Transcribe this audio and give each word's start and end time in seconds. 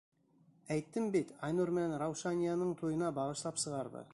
Әйттем 0.75 1.09
бит, 1.15 1.33
Айнур 1.49 1.73
менән 1.79 1.93
Раушанияның 2.05 2.73
туйына 2.81 3.15
бағышлап 3.19 3.63
сығарҙы. 3.67 4.05